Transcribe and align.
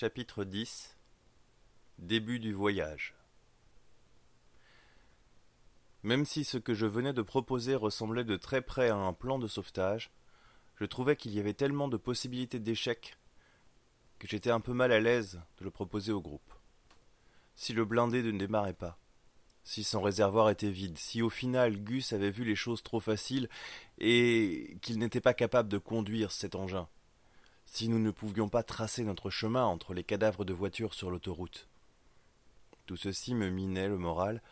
Chapitre 0.00 0.44
10 0.44 0.96
Début 1.98 2.38
du 2.38 2.52
voyage 2.52 3.16
Même 6.04 6.24
si 6.24 6.44
ce 6.44 6.56
que 6.56 6.72
je 6.72 6.86
venais 6.86 7.12
de 7.12 7.22
proposer 7.22 7.74
ressemblait 7.74 8.22
de 8.22 8.36
très 8.36 8.62
près 8.62 8.90
à 8.90 8.94
un 8.94 9.12
plan 9.12 9.40
de 9.40 9.48
sauvetage, 9.48 10.12
je 10.76 10.84
trouvais 10.84 11.16
qu'il 11.16 11.34
y 11.34 11.40
avait 11.40 11.52
tellement 11.52 11.88
de 11.88 11.96
possibilités 11.96 12.60
d'échec 12.60 13.18
que 14.20 14.28
j'étais 14.28 14.52
un 14.52 14.60
peu 14.60 14.72
mal 14.72 14.92
à 14.92 15.00
l'aise 15.00 15.40
de 15.58 15.64
le 15.64 15.72
proposer 15.72 16.12
au 16.12 16.20
groupe. 16.20 16.54
Si 17.56 17.72
le 17.72 17.84
blindé 17.84 18.22
ne 18.22 18.38
démarrait 18.38 18.74
pas, 18.74 19.00
si 19.64 19.82
son 19.82 20.00
réservoir 20.00 20.48
était 20.48 20.70
vide, 20.70 20.96
si 20.96 21.22
au 21.22 21.28
final 21.28 21.82
Gus 21.82 22.12
avait 22.12 22.30
vu 22.30 22.44
les 22.44 22.54
choses 22.54 22.84
trop 22.84 23.00
faciles 23.00 23.48
et 23.98 24.78
qu'il 24.80 25.00
n'était 25.00 25.20
pas 25.20 25.34
capable 25.34 25.68
de 25.68 25.78
conduire 25.78 26.30
cet 26.30 26.54
engin, 26.54 26.88
si 27.70 27.88
nous 27.88 27.98
ne 27.98 28.10
pouvions 28.10 28.48
pas 28.48 28.62
tracer 28.62 29.04
notre 29.04 29.28
chemin 29.30 29.64
entre 29.64 29.92
les 29.92 30.02
cadavres 30.02 30.44
de 30.44 30.54
voitures 30.54 30.94
sur 30.94 31.10
l'autoroute. 31.10 31.68
Tout 32.86 32.96
ceci 32.96 33.34
me 33.34 33.50
minait 33.50 33.88
le 33.88 33.98
moral 33.98 34.42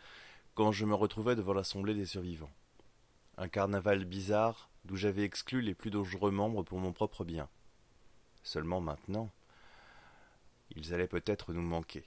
quand 0.53 0.71
je 0.71 0.85
me 0.85 0.93
retrouvais 0.93 1.35
devant 1.35 1.53
l'assemblée 1.53 1.95
des 1.95 2.05
survivants. 2.05 2.53
Un 3.37 3.49
carnaval 3.49 4.05
bizarre 4.05 4.69
d'où 4.85 4.95
j'avais 4.95 5.23
exclu 5.23 5.61
les 5.61 5.73
plus 5.73 5.89
dangereux 5.89 6.31
membres 6.31 6.63
pour 6.63 6.79
mon 6.79 6.93
propre 6.93 7.25
bien. 7.25 7.49
Seulement 8.43 8.81
maintenant, 8.81 9.31
ils 10.75 10.93
allaient 10.93 11.07
peut-être 11.07 11.53
nous 11.53 11.61
manquer. 11.61 12.05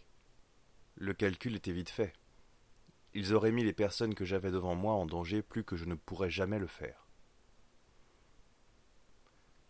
Le 0.95 1.12
calcul 1.12 1.56
était 1.56 1.72
vite 1.72 1.91
fait. 1.91 2.14
Ils 3.14 3.34
auraient 3.34 3.52
mis 3.52 3.64
les 3.64 3.72
personnes 3.72 4.14
que 4.14 4.24
j'avais 4.24 4.52
devant 4.52 4.77
moi 4.77 4.95
en 4.95 5.06
danger 5.06 5.42
plus 5.42 5.64
que 5.64 5.77
je 5.77 5.84
ne 5.84 5.97
pourrais 5.97 6.30
jamais 6.30 6.61
le 6.61 6.69
faire. 6.69 7.09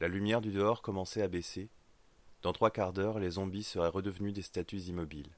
La 0.01 0.09
lumière 0.09 0.41
du 0.41 0.51
dehors 0.51 0.81
commençait 0.81 1.21
à 1.21 1.29
baisser. 1.29 1.69
Dans 2.41 2.55
trois 2.55 2.71
quarts 2.71 2.95
d'heure, 2.95 3.19
les 3.19 3.33
zombies 3.33 3.63
seraient 3.63 3.89
redevenus 3.89 4.33
des 4.33 4.41
statues 4.41 4.81
immobiles. 4.85 5.29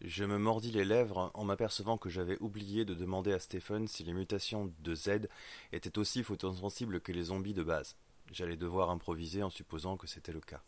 Je 0.00 0.24
me 0.24 0.38
mordis 0.38 0.70
les 0.70 0.84
lèvres 0.84 1.32
en 1.34 1.44
m'apercevant 1.44 1.98
que 1.98 2.08
j'avais 2.08 2.38
oublié 2.40 2.84
de 2.84 2.94
demander 2.94 3.32
à 3.32 3.40
Stephen 3.40 3.88
si 3.88 4.04
les 4.04 4.12
mutations 4.12 4.72
de 4.78 4.94
Z 4.94 5.28
étaient 5.72 5.98
aussi 5.98 6.22
photosensibles 6.22 7.00
que 7.00 7.10
les 7.10 7.24
zombies 7.24 7.52
de 7.52 7.64
base. 7.64 7.96
J'allais 8.30 8.56
devoir 8.56 8.90
improviser 8.90 9.42
en 9.42 9.50
supposant 9.50 9.96
que 9.96 10.06
c'était 10.06 10.32
le 10.32 10.40
cas. 10.40 10.62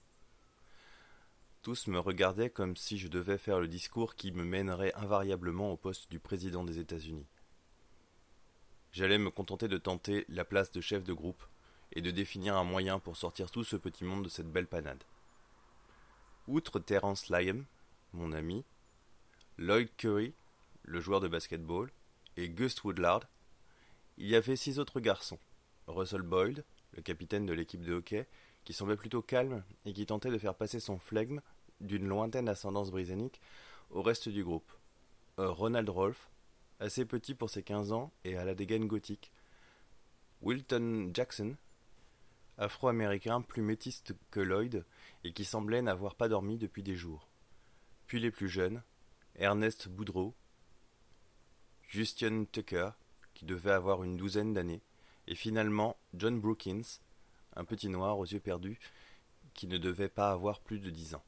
Tous 1.63 1.87
me 1.87 2.01
regardaient 2.01 2.51
comme 2.51 2.77
si 2.77 2.99
je 2.99 3.07
devais 3.07 3.39
faire 3.39 3.61
le 3.61 3.69
discours 3.69 4.17
qui 4.17 4.33
me 4.33 4.43
mènerait 4.43 4.95
invariablement 4.95 5.71
au 5.71 5.77
poste 5.77 6.11
du 6.11 6.19
président 6.19 6.65
des 6.65 6.81
États-Unis. 6.81 7.29
J'allais 8.91 9.19
me 9.19 9.31
contenter 9.31 9.69
de 9.69 9.79
tenter 9.79 10.27
la 10.29 10.45
place 10.45 10.73
de 10.73 10.81
chef 10.81 11.05
de 11.05 11.13
groupe 11.13 11.43
et 11.93 12.01
de 12.01 12.11
définir 12.11 12.57
un 12.57 12.65
moyen 12.65 12.99
pour 12.99 13.17
sortir 13.17 13.51
tout 13.51 13.65
ce 13.65 13.77
petit 13.77 14.05
monde 14.05 14.25
de 14.25 14.29
cette 14.29 14.51
belle 14.51 14.67
panade. 14.67 15.03
Outre 16.49 16.81
Terence 16.81 17.29
Lyam, 17.29 17.65
mon 18.13 18.33
ami, 18.33 18.65
Lloyd 19.59 19.89
Curry, 19.97 20.35
le 20.83 21.01
joueur 21.01 21.21
de 21.21 21.29
basketball, 21.29 21.91
et 22.37 22.49
Gus 22.49 22.83
Woodlard, 22.83 23.23
il 24.19 24.27
y 24.27 24.37
avait 24.37 24.57
six 24.57 24.79
autres 24.79 25.01
garçons. 25.01 25.39
Russell 25.87 26.23
Boyd, 26.23 26.65
le 26.93 27.03
capitaine 27.03 27.47
de 27.47 27.53
l'équipe 27.53 27.83
de 27.83 27.95
hockey, 27.95 28.27
qui 28.65 28.73
semblait 28.73 28.97
plutôt 28.97 29.23
calme 29.23 29.63
et 29.85 29.93
qui 29.93 30.07
tentait 30.07 30.31
de 30.31 30.39
faire 30.39 30.55
passer 30.55 30.81
son 30.81 30.99
flegme 30.99 31.41
d'une 31.81 32.07
lointaine 32.07 32.49
ascendance 32.49 32.91
britannique 32.91 33.41
au 33.91 34.03
reste 34.03 34.29
du 34.29 34.45
groupe. 34.45 34.71
Euh, 35.39 35.51
Ronald 35.51 35.89
Rolfe, 35.89 36.31
assez 36.79 37.05
petit 37.05 37.35
pour 37.35 37.51
ses 37.51 37.63
quinze 37.63 37.93
ans 37.93 38.13
et 38.25 38.37
à 38.37 38.45
la 38.45 38.55
dégaine 38.55 38.87
gothique. 38.87 39.33
Wilton 40.43 41.11
Jackson, 41.15 41.57
afro-américain 42.59 43.41
plus 43.41 43.63
métiste 43.63 44.15
que 44.31 44.41
Lloyd 44.41 44.85
et 45.25 45.33
qui 45.33 45.45
semblait 45.45 45.83
n'avoir 45.83 46.15
pas 46.15 46.29
dormi 46.29 46.59
depuis 46.59 46.83
des 46.83 46.97
jours. 46.97 47.29
Puis 48.07 48.21
les 48.21 48.31
plus 48.31 48.49
jeunes, 48.49 48.83
Ernest 49.37 49.89
Boudreau, 49.89 50.35
Justin 51.89 52.45
Tucker, 52.51 52.91
qui 53.35 53.45
devait 53.45 53.73
avoir 53.73 54.03
une 54.03 54.17
douzaine 54.17 54.53
d'années, 54.53 54.83
et 55.27 55.35
finalement 55.35 55.97
John 56.15 56.41
Brookins, 56.41 56.83
un 57.57 57.65
petit 57.65 57.89
noir 57.89 58.19
aux 58.19 58.27
yeux 58.27 58.41
perdus, 58.41 58.79
qui 59.55 59.67
ne 59.67 59.79
devait 59.79 60.09
pas 60.09 60.31
avoir 60.31 60.61
plus 60.61 60.79
de 60.79 60.91
dix 60.91 61.15
ans. 61.15 61.25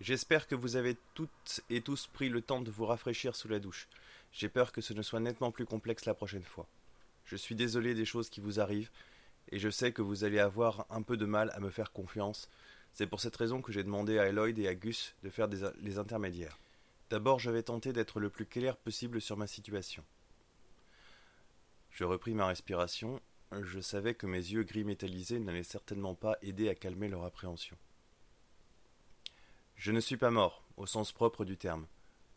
J'espère 0.00 0.46
que 0.46 0.54
vous 0.54 0.76
avez 0.76 0.96
toutes 1.12 1.60
et 1.68 1.82
tous 1.82 2.06
pris 2.06 2.30
le 2.30 2.40
temps 2.40 2.62
de 2.62 2.70
vous 2.70 2.86
rafraîchir 2.86 3.36
sous 3.36 3.48
la 3.48 3.58
douche. 3.58 3.86
J'ai 4.32 4.48
peur 4.48 4.72
que 4.72 4.80
ce 4.80 4.94
ne 4.94 5.02
soit 5.02 5.20
nettement 5.20 5.50
plus 5.50 5.66
complexe 5.66 6.06
la 6.06 6.14
prochaine 6.14 6.42
fois. 6.42 6.66
Je 7.30 7.36
suis 7.36 7.54
désolé 7.54 7.94
des 7.94 8.04
choses 8.04 8.28
qui 8.28 8.40
vous 8.40 8.58
arrivent, 8.58 8.90
et 9.52 9.60
je 9.60 9.70
sais 9.70 9.92
que 9.92 10.02
vous 10.02 10.24
allez 10.24 10.40
avoir 10.40 10.84
un 10.90 11.00
peu 11.00 11.16
de 11.16 11.26
mal 11.26 11.52
à 11.54 11.60
me 11.60 11.70
faire 11.70 11.92
confiance. 11.92 12.50
C'est 12.92 13.06
pour 13.06 13.20
cette 13.20 13.36
raison 13.36 13.62
que 13.62 13.70
j'ai 13.70 13.84
demandé 13.84 14.18
à 14.18 14.32
Lloyd 14.32 14.58
et 14.58 14.66
à 14.66 14.74
Gus 14.74 15.14
de 15.22 15.30
faire 15.30 15.46
les 15.46 15.98
intermédiaires. 15.98 16.58
D'abord, 17.08 17.38
je 17.38 17.52
vais 17.52 17.62
tenter 17.62 17.92
d'être 17.92 18.18
le 18.18 18.30
plus 18.30 18.46
clair 18.46 18.76
possible 18.76 19.20
sur 19.20 19.36
ma 19.36 19.46
situation. 19.46 20.02
Je 21.92 22.02
repris 22.02 22.34
ma 22.34 22.48
respiration. 22.48 23.20
Je 23.62 23.78
savais 23.78 24.14
que 24.14 24.26
mes 24.26 24.38
yeux 24.38 24.64
gris 24.64 24.82
métallisés 24.82 25.38
n'allaient 25.38 25.62
certainement 25.62 26.16
pas 26.16 26.36
aider 26.42 26.68
à 26.68 26.74
calmer 26.74 27.06
leur 27.06 27.22
appréhension. 27.22 27.76
Je 29.76 29.92
ne 29.92 30.00
suis 30.00 30.16
pas 30.16 30.32
mort, 30.32 30.64
au 30.76 30.86
sens 30.86 31.12
propre 31.12 31.44
du 31.44 31.56
terme. 31.56 31.86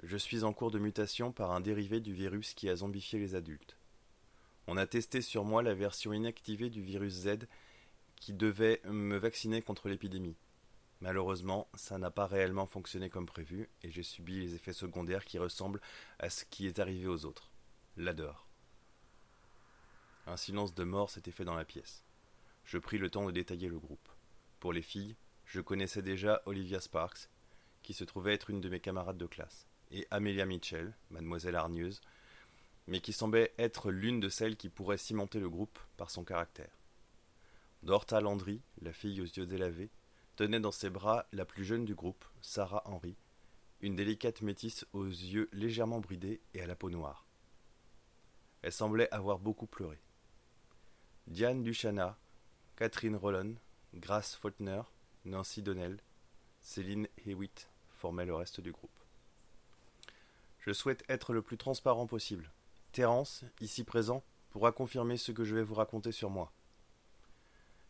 Je 0.04 0.18
suis 0.18 0.44
en 0.44 0.54
cours 0.54 0.70
de 0.70 0.78
mutation 0.78 1.32
par 1.32 1.50
un 1.52 1.62
dérivé 1.62 2.00
du 2.00 2.14
virus 2.14 2.54
qui 2.54 2.70
a 2.70 2.76
zombifié 2.76 3.18
les 3.18 3.34
adultes. 3.34 3.76
On 4.68 4.78
a 4.78 4.88
testé 4.88 5.22
sur 5.22 5.44
moi 5.44 5.62
la 5.62 5.74
version 5.74 6.14
inactivée 6.14 6.70
du 6.70 6.82
virus 6.82 7.14
Z 7.14 7.48
qui 8.16 8.34
devait 8.34 8.82
me 8.86 9.18
vacciner 9.18 9.62
contre 9.62 9.90
l'épidémie. 9.90 10.38
Malheureusement, 11.02 11.68
ça 11.74 11.98
n'a 11.98 12.12
pas 12.12 12.28
réellement 12.28 12.66
fonctionné 12.66 13.10
comme 13.10 13.26
prévu 13.26 13.70
et 13.82 13.92
j'ai 13.92 14.04
subi 14.04 14.40
les 14.40 14.56
effets 14.56 14.72
secondaires 14.72 15.26
qui 15.26 15.38
ressemblent 15.38 15.82
à 16.20 16.30
ce 16.30 16.46
qui 16.46 16.66
est 16.66 16.80
arrivé 16.80 17.08
aux 17.08 17.26
autres. 17.26 17.52
L'adore. 17.98 18.48
Un 20.26 20.38
silence 20.38 20.74
de 20.74 20.86
mort 20.86 21.10
s'était 21.10 21.32
fait 21.32 21.44
dans 21.44 21.56
la 21.56 21.66
pièce. 21.66 22.06
Je 22.64 22.78
pris 22.78 22.98
le 22.98 23.10
temps 23.10 23.26
de 23.26 23.32
détailler 23.32 23.68
le 23.68 23.80
groupe. 23.80 24.08
Pour 24.62 24.72
les 24.72 24.82
filles, 24.82 25.18
je 25.46 25.60
connaissais 25.60 26.02
déjà 26.02 26.42
Olivia 26.46 26.80
Sparks, 26.80 27.28
qui 27.82 27.94
se 27.94 28.06
trouvait 28.06 28.34
être 28.34 28.50
une 28.50 28.62
de 28.62 28.70
mes 28.70 28.80
camarades 28.80 29.18
de 29.18 29.26
classe, 29.26 29.68
et 29.92 30.08
Amelia 30.10 30.46
Mitchell, 30.46 30.96
mademoiselle 31.10 31.58
hargneuse, 31.58 32.00
mais 32.88 33.00
qui 33.00 33.14
semblait 33.14 33.54
être 33.58 33.92
l'une 33.92 34.20
de 34.20 34.30
celles 34.30 34.58
qui 34.58 34.70
pourraient 34.70 34.98
cimenter 34.98 35.40
le 35.40 35.50
groupe 35.50 35.80
par 35.98 36.10
son 36.10 36.24
caractère. 36.24 36.78
Dorta 37.84 38.22
Landry, 38.22 38.62
la 38.82 38.94
fille 38.94 39.22
aux 39.22 39.26
yeux 39.26 39.46
délavés, 39.46 39.90
tenait 40.36 40.60
dans 40.60 40.72
ses 40.72 40.90
bras 40.90 41.26
la 41.32 41.46
plus 41.46 41.66
jeune 41.66 41.86
du 41.86 41.96
groupe, 41.96 42.26
Sarah 42.42 42.84
Henry, 42.86 43.16
une 43.82 43.96
délicate 43.96 44.42
métisse 44.42 44.86
aux 44.94 45.06
yeux 45.06 45.50
légèrement 45.52 46.00
bridés 46.00 46.42
et 46.54 46.62
à 46.62 46.68
la 46.68 46.76
peau 46.76 46.90
noire. 46.90 47.26
Elle 48.62 48.72
semblait 48.72 49.14
avoir 49.14 49.40
beaucoup 49.40 49.68
pleuré. 49.68 50.00
Diane 51.28 51.64
Duchana, 51.64 52.18
Catherine 52.78 53.18
Rollon, 53.18 53.56
Grace 53.94 54.36
Faulkner, 54.36 54.82
Nancy 55.26 55.62
Donnell, 55.62 56.00
Céline 56.62 57.08
Hewitt 57.26 57.70
formaient 57.92 58.26
le 58.26 58.36
reste 58.36 58.62
du 58.62 58.72
groupe. 58.72 58.98
Je 60.60 60.72
souhaite 60.72 61.04
être 61.10 61.34
le 61.34 61.42
plus 61.42 61.58
transparent 61.58 62.08
possible. 62.08 62.50
Terence, 62.94 63.44
ici 63.60 63.84
présent, 63.84 64.24
pourra 64.52 64.72
confirmer 64.72 65.18
ce 65.18 65.32
que 65.32 65.44
je 65.44 65.56
vais 65.56 65.64
vous 65.64 65.74
raconter 65.74 66.12
sur 66.12 66.30
moi. 66.30 66.54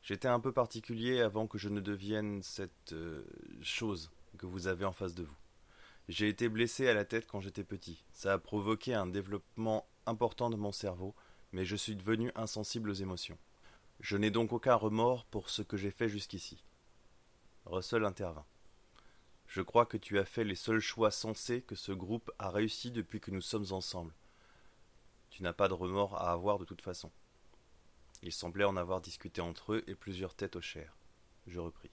J'étais 0.02 0.30
un 0.30 0.40
peu 0.40 0.54
particulier 0.54 1.20
avant 1.20 1.46
que 1.46 1.58
je 1.58 1.68
ne 1.68 1.82
devienne 1.82 2.42
cette 2.42 2.94
euh, 2.94 3.26
chose 3.62 4.12
que 4.38 4.46
vous 4.46 4.68
avez 4.68 4.86
en 4.86 4.94
face 4.94 5.14
de 5.14 5.24
vous. 5.24 5.36
J'ai 6.08 6.30
été 6.30 6.48
blessé 6.48 6.88
à 6.88 6.94
la 6.94 7.04
tête 7.04 7.28
quand 7.28 7.42
j'étais 7.42 7.66
petit. 7.66 8.02
Ça 8.14 8.32
a 8.32 8.38
provoqué 8.38 8.94
un 8.94 9.06
développement 9.06 9.86
important 10.06 10.50
de 10.50 10.56
mon 10.56 10.72
cerveau, 10.72 11.14
mais 11.52 11.66
je 11.66 11.76
suis 11.76 11.98
devenu 11.98 12.32
insensible 12.36 12.90
aux 12.90 12.94
émotions. 12.94 13.38
Je 14.00 14.16
n'ai 14.16 14.32
donc 14.32 14.54
aucun 14.54 14.76
remords 14.76 15.26
pour 15.26 15.50
ce 15.50 15.62
que 15.62 15.76
j'ai 15.76 15.92
fait 15.92 16.08
jusqu'ici. 16.08 16.64
Russell 17.66 18.06
intervint. 18.06 18.46
Je 19.48 19.62
crois 19.62 19.86
que 19.86 19.98
tu 19.98 20.18
as 20.18 20.26
fait 20.26 20.46
les 20.46 20.56
seuls 20.56 20.80
choix 20.80 21.12
sensés 21.12 21.62
que 21.62 21.76
ce 21.76 21.92
groupe 21.92 22.32
a 22.40 22.50
réussi 22.50 22.90
depuis 22.90 23.20
que 23.20 23.32
nous 23.32 23.42
sommes 23.42 23.72
ensemble. 23.72 24.14
Tu 25.34 25.42
n'as 25.42 25.52
pas 25.52 25.68
de 25.68 25.74
remords 25.74 26.16
à 26.22 26.32
avoir 26.32 26.60
de 26.60 26.64
toute 26.64 26.84
façon. 26.84 27.12
Il 28.22 28.32
semblait 28.32 28.66
en 28.66 28.78
avoir 28.78 29.02
discuté 29.02 29.42
entre 29.42 29.74
eux 29.74 29.84
et 29.88 29.96
plusieurs 29.96 30.36
têtes 30.36 30.56
hochèrent. 30.56 30.96
Je 31.48 31.60
repris. 31.60 31.90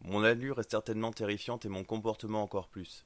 Mon 0.00 0.24
allure 0.24 0.58
est 0.58 0.70
certainement 0.70 1.12
terrifiante 1.12 1.66
et 1.66 1.68
mon 1.68 1.84
comportement 1.84 2.42
encore 2.42 2.68
plus. 2.68 3.04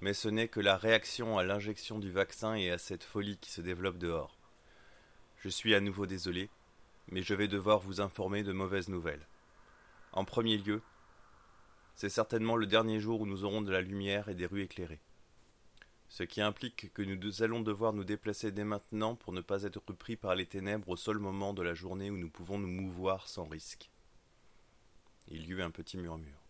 Mais 0.00 0.14
ce 0.14 0.28
n'est 0.28 0.48
que 0.48 0.58
la 0.58 0.76
réaction 0.76 1.38
à 1.38 1.44
l'injection 1.44 2.00
du 2.00 2.10
vaccin 2.10 2.56
et 2.56 2.72
à 2.72 2.78
cette 2.78 3.04
folie 3.04 3.38
qui 3.38 3.52
se 3.52 3.60
développe 3.60 3.98
dehors. 3.98 4.36
Je 5.36 5.48
suis 5.48 5.76
à 5.76 5.80
nouveau 5.80 6.06
désolé, 6.06 6.50
mais 7.06 7.22
je 7.22 7.34
vais 7.34 7.46
devoir 7.46 7.78
vous 7.78 8.00
informer 8.00 8.42
de 8.42 8.52
mauvaises 8.52 8.88
nouvelles. 8.88 9.28
En 10.10 10.24
premier 10.24 10.58
lieu, 10.58 10.82
c'est 11.94 12.08
certainement 12.08 12.56
le 12.56 12.66
dernier 12.66 12.98
jour 12.98 13.20
où 13.20 13.26
nous 13.26 13.44
aurons 13.44 13.62
de 13.62 13.70
la 13.70 13.80
lumière 13.80 14.28
et 14.28 14.34
des 14.34 14.46
rues 14.46 14.62
éclairées. 14.62 15.00
Ce 16.08 16.22
qui 16.22 16.40
implique 16.40 16.92
que 16.92 17.02
nous 17.02 17.42
allons 17.42 17.60
devoir 17.60 17.92
nous 17.92 18.04
déplacer 18.04 18.50
dès 18.50 18.64
maintenant 18.64 19.14
pour 19.14 19.32
ne 19.32 19.40
pas 19.40 19.64
être 19.64 19.92
pris 19.92 20.16
par 20.16 20.34
les 20.34 20.46
ténèbres 20.46 20.88
au 20.88 20.96
seul 20.96 21.18
moment 21.18 21.52
de 21.52 21.62
la 21.62 21.74
journée 21.74 22.10
où 22.10 22.16
nous 22.16 22.30
pouvons 22.30 22.58
nous 22.58 22.68
mouvoir 22.68 23.28
sans 23.28 23.44
risque. 23.44 23.90
Il 25.28 25.44
y 25.44 25.52
eut 25.52 25.62
un 25.62 25.70
petit 25.70 25.98
murmure. 25.98 26.42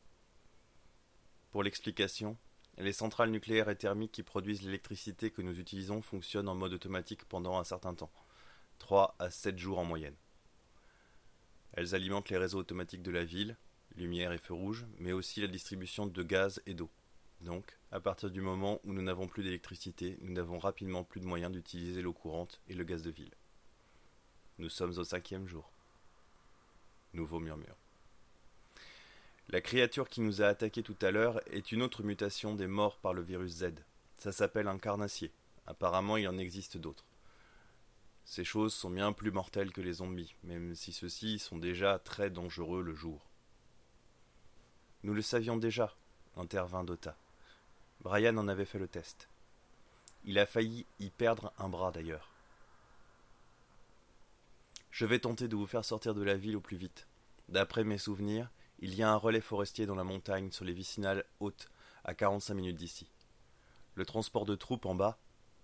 Pour 1.50 1.64
l'explication, 1.64 2.36
les 2.76 2.92
centrales 2.92 3.30
nucléaires 3.30 3.68
et 3.68 3.76
thermiques 3.76 4.12
qui 4.12 4.22
produisent 4.22 4.62
l'électricité 4.62 5.30
que 5.30 5.42
nous 5.42 5.58
utilisons 5.58 6.02
fonctionnent 6.02 6.48
en 6.48 6.54
mode 6.54 6.74
automatique 6.74 7.24
pendant 7.24 7.58
un 7.58 7.64
certain 7.64 7.94
temps, 7.94 8.12
3 8.78 9.16
à 9.18 9.30
7 9.30 9.58
jours 9.58 9.80
en 9.80 9.84
moyenne. 9.84 10.14
Elles 11.72 11.96
alimentent 11.96 12.30
les 12.30 12.38
réseaux 12.38 12.60
automatiques 12.60 13.02
de 13.02 13.10
la 13.10 13.24
ville, 13.24 13.56
lumière 13.96 14.32
et 14.32 14.38
feux 14.38 14.54
rouges, 14.54 14.86
mais 14.98 15.12
aussi 15.12 15.40
la 15.40 15.48
distribution 15.48 16.06
de 16.06 16.22
gaz 16.22 16.62
et 16.66 16.74
d'eau. 16.74 16.90
Donc, 17.40 17.76
à 17.92 18.00
partir 18.00 18.30
du 18.30 18.40
moment 18.40 18.80
où 18.84 18.92
nous 18.92 19.02
n'avons 19.02 19.28
plus 19.28 19.42
d'électricité, 19.42 20.18
nous 20.22 20.32
n'avons 20.32 20.58
rapidement 20.58 21.04
plus 21.04 21.20
de 21.20 21.26
moyens 21.26 21.52
d'utiliser 21.52 22.02
l'eau 22.02 22.12
courante 22.12 22.60
et 22.68 22.74
le 22.74 22.84
gaz 22.84 23.02
de 23.02 23.10
ville. 23.10 23.34
Nous 24.58 24.68
sommes 24.68 24.98
au 24.98 25.04
cinquième 25.04 25.46
jour. 25.46 25.70
Nouveau 27.14 27.38
murmure. 27.38 27.76
La 29.50 29.60
créature 29.60 30.08
qui 30.08 30.20
nous 30.20 30.42
a 30.42 30.46
attaqués 30.46 30.82
tout 30.82 30.96
à 31.00 31.10
l'heure 31.10 31.40
est 31.50 31.72
une 31.72 31.82
autre 31.82 32.02
mutation 32.02 32.54
des 32.54 32.66
morts 32.66 32.98
par 32.98 33.14
le 33.14 33.22
virus 33.22 33.52
Z. 33.52 33.72
Ça 34.18 34.32
s'appelle 34.32 34.68
un 34.68 34.78
carnassier. 34.78 35.32
Apparemment, 35.66 36.16
il 36.16 36.28
en 36.28 36.38
existe 36.38 36.76
d'autres. 36.76 37.06
Ces 38.24 38.44
choses 38.44 38.74
sont 38.74 38.90
bien 38.90 39.12
plus 39.12 39.30
mortelles 39.30 39.72
que 39.72 39.80
les 39.80 39.94
zombies, 39.94 40.34
même 40.42 40.74
si 40.74 40.92
ceux-ci 40.92 41.38
sont 41.38 41.56
déjà 41.56 41.98
très 41.98 42.28
dangereux 42.28 42.82
le 42.82 42.94
jour. 42.94 43.24
Nous 45.02 45.14
le 45.14 45.22
savions 45.22 45.56
déjà, 45.56 45.96
intervint 46.36 46.84
Dota. 46.84 47.16
Brian 48.00 48.36
en 48.36 48.48
avait 48.48 48.64
fait 48.64 48.78
le 48.78 48.88
test. 48.88 49.28
Il 50.24 50.38
a 50.38 50.46
failli 50.46 50.86
y 51.00 51.10
perdre 51.10 51.52
un 51.58 51.68
bras 51.68 51.90
d'ailleurs. 51.90 52.30
Je 54.90 55.06
vais 55.06 55.18
tenter 55.18 55.48
de 55.48 55.56
vous 55.56 55.66
faire 55.66 55.84
sortir 55.84 56.14
de 56.14 56.22
la 56.22 56.36
ville 56.36 56.56
au 56.56 56.60
plus 56.60 56.76
vite. 56.76 57.06
D'après 57.48 57.84
mes 57.84 57.98
souvenirs, 57.98 58.50
il 58.80 58.94
y 58.94 59.02
a 59.02 59.10
un 59.10 59.16
relais 59.16 59.40
forestier 59.40 59.86
dans 59.86 59.94
la 59.94 60.04
montagne 60.04 60.50
sur 60.50 60.64
les 60.64 60.72
vicinales 60.72 61.24
hautes, 61.40 61.68
à 62.04 62.14
45 62.14 62.54
minutes 62.54 62.76
d'ici. 62.76 63.10
Le 63.94 64.06
transport 64.06 64.44
de 64.44 64.54
troupes 64.54 64.86
en 64.86 64.94
bas 64.94 65.18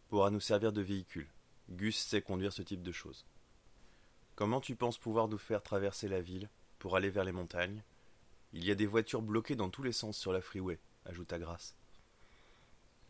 pourra 0.09 0.31
nous 0.31 0.41
servir 0.41 0.73
de 0.73 0.83
véhicule. 0.83 1.29
Gus 1.71 1.97
sait 1.97 2.23
conduire 2.23 2.53
ce 2.53 2.63
type 2.63 2.83
de 2.83 2.93
choses. 2.93 3.25
Comment 4.35 4.61
tu 4.61 4.75
penses 4.75 4.99
pouvoir 4.99 5.29
nous 5.29 5.39
faire 5.39 5.63
traverser 5.63 6.09
la 6.09 6.21
ville 6.21 6.49
pour 6.79 6.97
aller 6.97 7.11
vers 7.11 7.25
les 7.25 7.33
montagnes? 7.33 7.83
Il 8.53 8.65
y 8.65 8.71
a 8.71 8.75
des 8.75 8.87
voitures 8.87 9.23
bloquées 9.23 9.57
dans 9.57 9.71
tous 9.71 9.83
les 9.83 9.93
sens 9.93 10.17
sur 10.17 10.33
la 10.33 10.41
freeway, 10.41 10.79
ajouta 11.07 11.39
Grace. 11.39 11.77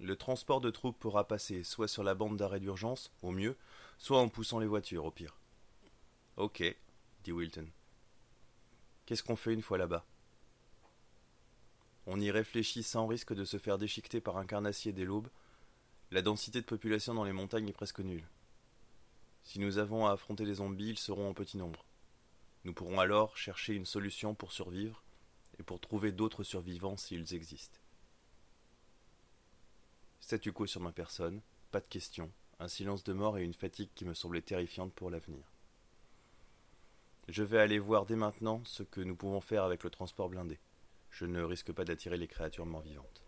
Le 0.01 0.17
transport 0.17 0.61
de 0.61 0.71
troupes 0.71 0.99
pourra 0.99 1.29
passer 1.29 1.63
soit 1.63 1.89
sur 1.89 2.03
la 2.03 2.15
bande 2.15 2.37
d'arrêt 2.37 2.61
d'urgence, 2.61 3.13
au 3.23 3.31
mieux, 3.31 3.57
soit 3.99 4.19
en 4.19 4.29
poussant 4.29 4.59
les 4.59 4.67
voitures, 4.67 5.05
au 5.05 5.11
pire. 5.11 5.37
Ok, 6.37 6.63
dit 7.23 7.33
Wilton. 7.33 7.69
Qu'est-ce 9.07 9.23
qu'on 9.23 9.37
fait 9.37 9.55
une 9.55 9.63
fois 9.63 9.79
là-bas? 9.79 10.05
On 12.07 12.21
y 12.21 12.31
réfléchit 12.31 12.83
sans 12.83 13.07
risque 13.07 13.35
de 13.35 13.45
se 13.45 13.57
faire 13.57 13.79
déchiqueter 13.79 14.21
par 14.21 14.37
un 14.37 14.47
carnassier 14.47 14.93
dès 14.93 15.05
l'aube. 15.05 15.29
La 16.11 16.23
densité 16.23 16.61
de 16.61 16.67
population 16.67 17.15
dans 17.15 17.25
les 17.25 17.33
montagnes 17.33 17.69
est 17.69 17.73
presque 17.73 18.01
nulle. 18.01 18.27
Si 19.43 19.61
nous 19.61 19.79
avons 19.79 20.07
à 20.07 20.13
affronter 20.13 20.45
les 20.45 20.55
zombies, 20.55 20.91
ils 20.91 20.99
seront 20.99 21.29
en 21.29 21.35
petit 21.35 21.57
nombre. 21.57 21.85
Nous 22.65 22.73
pourrons 22.73 22.99
alors 22.99 23.37
chercher 23.37 23.75
une 23.75 23.87
solution 23.87 24.35
pour 24.35 24.53
survivre 24.53 25.03
et 25.59 25.63
pour 25.63 25.81
trouver 25.81 26.13
d'autres 26.13 26.43
survivants 26.43 26.97
s'ils 26.97 27.35
existent. 27.35 27.79
Statu 30.25 30.55
quo 30.55 30.65
sur 30.65 30.81
ma 30.81 30.91
personne, 30.91 31.43
pas 31.71 31.81
de 31.81 31.87
questions, 31.87 32.33
un 32.59 32.67
silence 32.67 33.05
de 33.05 33.13
mort 33.13 33.37
et 33.37 33.45
une 33.45 33.53
fatigue 33.53 33.91
qui 33.95 34.07
me 34.07 34.15
semblait 34.15 34.41
terrifiante 34.41 34.95
pour 34.95 35.11
l'avenir. 35.11 35.53
Je 37.29 37.43
vais 37.43 37.59
aller 37.59 37.79
voir 37.79 38.07
dès 38.07 38.17
maintenant 38.17 38.63
ce 38.65 38.83
que 38.83 39.03
nous 39.03 39.17
pouvons 39.17 39.43
faire 39.43 39.65
avec 39.65 39.85
le 39.85 39.91
transport 39.91 40.31
blindé. 40.31 40.59
Je 41.11 41.27
ne 41.27 41.43
risque 41.43 41.73
pas 41.73 41.85
d'attirer 41.85 42.17
les 42.17 42.27
créatures 42.27 42.65
mort-vivantes. 42.65 43.23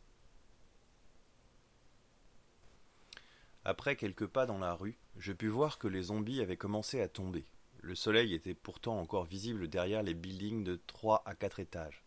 Après 3.66 3.96
quelques 3.96 4.26
pas 4.26 4.46
dans 4.46 4.58
la 4.58 4.72
rue, 4.72 4.96
je 5.18 5.34
pus 5.34 5.48
voir 5.48 5.78
que 5.78 5.88
les 5.88 6.04
zombies 6.04 6.40
avaient 6.40 6.56
commencé 6.56 7.02
à 7.02 7.10
tomber. 7.10 7.44
Le 7.82 7.94
soleil 7.94 8.32
était 8.32 8.54
pourtant 8.54 8.98
encore 8.98 9.26
visible 9.26 9.68
derrière 9.68 10.02
les 10.02 10.14
buildings 10.14 10.64
de 10.64 10.80
trois 10.86 11.22
à 11.26 11.34
quatre 11.34 11.60
étages. 11.60 12.02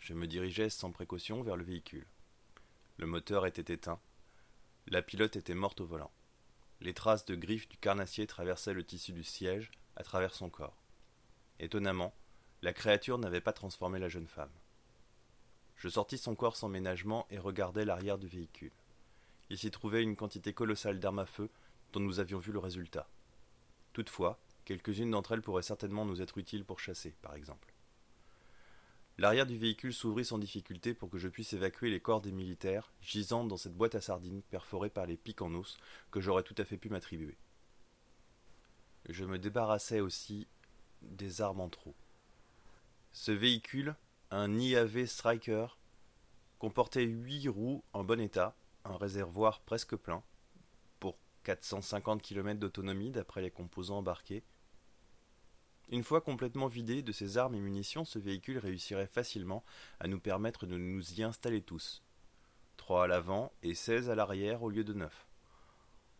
Je 0.00 0.12
me 0.12 0.26
dirigeais 0.26 0.70
sans 0.70 0.90
précaution 0.90 1.44
vers 1.44 1.56
le 1.56 1.62
véhicule. 1.62 2.08
Le 2.98 3.06
moteur 3.06 3.46
était 3.46 3.72
éteint. 3.72 4.00
La 4.86 5.02
pilote 5.02 5.36
était 5.36 5.54
morte 5.54 5.80
au 5.80 5.86
volant. 5.86 6.10
Les 6.80 6.94
traces 6.94 7.24
de 7.24 7.34
griffes 7.34 7.68
du 7.68 7.78
carnassier 7.78 8.26
traversaient 8.26 8.74
le 8.74 8.84
tissu 8.84 9.12
du 9.12 9.24
siège 9.24 9.70
à 9.96 10.02
travers 10.02 10.34
son 10.34 10.50
corps. 10.50 10.82
Étonnamment, 11.60 12.12
la 12.62 12.72
créature 12.72 13.18
n'avait 13.18 13.40
pas 13.40 13.52
transformé 13.52 13.98
la 13.98 14.08
jeune 14.08 14.26
femme. 14.26 14.52
Je 15.76 15.88
sortis 15.88 16.18
son 16.18 16.34
corps 16.34 16.56
sans 16.56 16.68
ménagement 16.68 17.26
et 17.30 17.38
regardai 17.38 17.84
l'arrière 17.84 18.18
du 18.18 18.28
véhicule. 18.28 18.72
Il 19.50 19.58
s'y 19.58 19.70
trouvait 19.70 20.02
une 20.02 20.16
quantité 20.16 20.52
colossale 20.52 21.00
d'armes 21.00 21.18
à 21.18 21.26
feu 21.26 21.50
dont 21.92 22.00
nous 22.00 22.20
avions 22.20 22.38
vu 22.38 22.52
le 22.52 22.58
résultat. 22.58 23.08
Toutefois, 23.92 24.38
quelques-unes 24.64 25.10
d'entre 25.10 25.32
elles 25.32 25.42
pourraient 25.42 25.62
certainement 25.62 26.04
nous 26.04 26.22
être 26.22 26.38
utiles 26.38 26.64
pour 26.64 26.80
chasser, 26.80 27.14
par 27.22 27.34
exemple. 27.34 27.71
L'arrière 29.18 29.46
du 29.46 29.58
véhicule 29.58 29.92
s'ouvrit 29.92 30.24
sans 30.24 30.38
difficulté 30.38 30.94
pour 30.94 31.10
que 31.10 31.18
je 31.18 31.28
puisse 31.28 31.52
évacuer 31.52 31.90
les 31.90 32.00
corps 32.00 32.22
des 32.22 32.32
militaires 32.32 32.90
gisant 33.02 33.44
dans 33.44 33.56
cette 33.56 33.76
boîte 33.76 33.94
à 33.94 34.00
sardines 34.00 34.42
perforée 34.42 34.90
par 34.90 35.06
les 35.06 35.16
pics 35.16 35.42
en 35.42 35.54
os 35.54 35.76
que 36.10 36.20
j'aurais 36.20 36.42
tout 36.42 36.54
à 36.58 36.64
fait 36.64 36.78
pu 36.78 36.88
m'attribuer. 36.88 37.36
Je 39.08 39.24
me 39.24 39.38
débarrassai 39.38 40.00
aussi 40.00 40.46
des 41.02 41.40
armes 41.40 41.60
en 41.60 41.68
trop. 41.68 41.94
Ce 43.12 43.32
véhicule, 43.32 43.94
un 44.30 44.58
IAV 44.58 45.06
Striker, 45.06 45.66
comportait 46.58 47.04
huit 47.04 47.48
roues 47.48 47.82
en 47.92 48.04
bon 48.04 48.20
état, 48.20 48.54
un 48.84 48.96
réservoir 48.96 49.60
presque 49.60 49.96
plein, 49.96 50.22
pour 51.00 51.18
450 51.42 52.22
km 52.22 52.58
d'autonomie 52.58 53.10
d'après 53.10 53.42
les 53.42 53.50
composants 53.50 53.98
embarqués. 53.98 54.42
Une 55.92 56.04
fois 56.04 56.22
complètement 56.22 56.68
vidé 56.68 57.02
de 57.02 57.12
ses 57.12 57.36
armes 57.36 57.54
et 57.54 57.60
munitions, 57.60 58.06
ce 58.06 58.18
véhicule 58.18 58.56
réussirait 58.56 59.06
facilement 59.06 59.62
à 60.00 60.08
nous 60.08 60.18
permettre 60.18 60.64
de 60.64 60.78
nous 60.78 61.12
y 61.12 61.22
installer 61.22 61.60
tous. 61.60 62.02
Trois 62.78 63.04
à 63.04 63.06
l'avant 63.06 63.52
et 63.62 63.74
seize 63.74 64.08
à 64.08 64.14
l'arrière 64.14 64.62
au 64.62 64.70
lieu 64.70 64.84
de 64.84 64.94
neuf. 64.94 65.26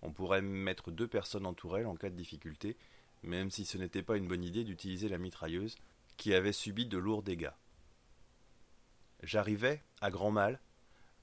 On 0.03 0.13
pourrait 0.13 0.43
mettre 0.43 0.91
deux 0.91 1.09
personnes 1.09 1.47
en 1.47 1.55
tourelle 1.55 1.87
en 1.87 1.97
cas 1.97 2.11
de 2.11 2.15
difficulté, 2.15 2.77
même 3.23 3.51
si 3.51 3.65
ce 3.65 3.79
n'était 3.79 4.03
pas 4.03 4.19
une 4.19 4.29
bonne 4.29 4.45
idée 4.45 4.65
d'utiliser 4.65 5.09
la 5.09 5.17
mitrailleuse, 5.17 5.77
qui 6.19 6.35
avait 6.35 6.53
subi 6.53 6.85
de 6.85 6.99
lourds 6.99 7.23
dégâts. 7.23 7.57
J'arrivais, 9.23 9.83
à 10.03 10.11
grand 10.11 10.33
mal, 10.33 10.61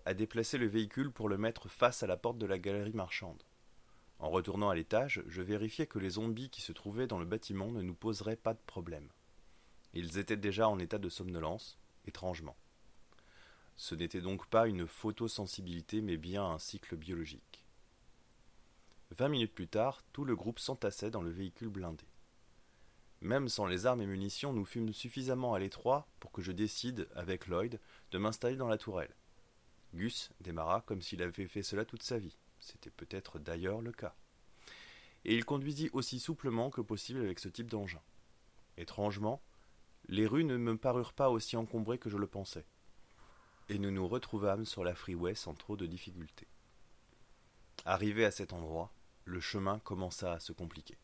à 0.06 0.16
déplacer 0.16 0.58
le 0.58 0.66
véhicule 0.66 1.12
pour 1.12 1.30
le 1.30 1.38
mettre 1.38 1.70
face 1.70 2.02
à 2.02 2.08
la 2.08 2.18
porte 2.18 2.40
de 2.40 2.48
la 2.48 2.58
galerie 2.58 2.94
marchande. 2.94 3.44
En 4.20 4.30
retournant 4.30 4.70
à 4.70 4.76
l'étage, 4.76 5.24
je 5.28 5.42
vérifiai 5.42 5.88
que 5.88 5.98
les 5.98 6.12
zombies 6.12 6.50
qui 6.50 6.62
se 6.62 6.74
trouvaient 6.74 7.08
dans 7.08 7.20
le 7.20 7.26
bâtiment 7.26 7.72
ne 7.72 7.82
nous 7.82 7.94
poseraient 7.94 8.36
pas 8.36 8.54
de 8.54 8.60
problème. 8.68 9.08
Ils 9.94 10.18
étaient 10.18 10.38
déjà 10.38 10.68
en 10.68 10.78
état 10.78 10.98
de 10.98 11.10
somnolence, 11.10 11.80
étrangement. 12.06 12.58
Ce 13.78 13.96
n'était 13.96 14.22
donc 14.22 14.46
pas 14.48 14.68
une 14.68 14.88
photosensibilité, 14.88 16.02
mais 16.02 16.18
bien 16.18 16.44
un 16.44 16.60
cycle 16.60 16.98
biologique. 16.98 17.64
Vingt 19.12 19.30
minutes 19.30 19.56
plus 19.56 19.70
tard, 19.70 20.04
tout 20.12 20.26
le 20.26 20.36
groupe 20.36 20.60
s'entassait 20.60 21.12
dans 21.12 21.22
le 21.22 21.32
véhicule 21.32 21.70
blindé. 21.70 22.06
Même 23.22 23.48
sans 23.48 23.66
les 23.66 23.86
armes 23.86 24.02
et 24.02 24.06
munitions, 24.06 24.54
nous 24.54 24.66
fûmes 24.66 24.94
suffisamment 24.94 25.54
à 25.54 25.60
l'étroit 25.60 26.08
pour 26.20 26.32
que 26.32 26.42
je 26.42 26.52
décide, 26.52 27.08
avec 27.16 27.48
Lloyd, 27.48 27.80
de 28.12 28.18
m'installer 28.18 28.58
dans 28.58 28.68
la 28.68 28.78
tourelle. 28.78 29.16
Gus 29.94 30.30
démarra 30.42 30.82
comme 30.82 31.02
s'il 31.02 31.22
avait 31.22 31.48
fait 31.48 31.64
cela 31.64 31.86
toute 31.86 32.04
sa 32.04 32.20
vie. 32.20 32.38
C'était 32.60 32.90
peut-être 32.90 33.40
d'ailleurs 33.40 33.82
le 33.82 33.92
cas. 33.92 34.16
Et 35.26 35.36
il 35.36 35.46
conduisit 35.46 35.90
aussi 35.94 36.20
souplement 36.20 36.70
que 36.70 36.82
possible 36.82 37.22
avec 37.22 37.40
ce 37.40 37.50
type 37.50 37.70
d'engin. 37.70 38.02
Étrangement, 38.78 39.42
les 40.08 40.26
rues 40.26 40.46
ne 40.46 40.58
me 40.58 40.78
parurent 40.78 41.14
pas 41.14 41.30
aussi 41.30 41.58
encombrées 41.58 41.98
que 41.98 42.10
je 42.10 42.18
le 42.18 42.28
pensais. 42.28 42.66
Et 43.68 43.78
nous 43.78 43.92
nous 43.92 44.08
retrouvâmes 44.08 44.66
sur 44.66 44.84
la 44.84 44.96
freeway 44.96 45.36
sans 45.36 45.54
trop 45.54 45.76
de 45.76 45.86
difficultés. 45.86 46.48
Arrivé 47.86 48.26
à 48.26 48.32
cet 48.32 48.54
endroit, 48.54 48.92
le 49.26 49.40
chemin 49.40 49.80
commença 49.80 50.34
à 50.34 50.40
se 50.40 50.54
compliquer. 50.54 50.98